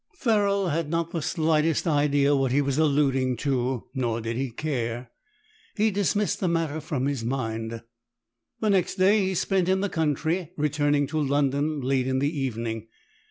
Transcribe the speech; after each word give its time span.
Ferrol 0.15 0.69
had 0.69 0.89
not 0.89 1.11
the 1.11 1.21
slightest 1.21 1.85
idea 1.85 2.35
what 2.35 2.51
he 2.51 2.59
was 2.59 2.79
alluding 2.79 3.37
to, 3.37 3.83
nor 3.93 4.19
did 4.19 4.35
he 4.35 4.49
care. 4.49 5.11
He 5.77 5.91
dismissed 5.91 6.39
the 6.39 6.47
matter 6.47 6.81
from 6.81 7.05
his 7.05 7.23
mind. 7.23 7.83
The 8.61 8.71
next 8.71 8.95
day 8.95 9.19
he 9.23 9.35
spent 9.35 9.69
in 9.69 9.81
the 9.81 9.89
country, 9.89 10.53
returning 10.57 11.05
to 11.05 11.19
London 11.21 11.81
late 11.81 12.07
in 12.07 12.17
the 12.17 12.35
evening. 12.35 12.87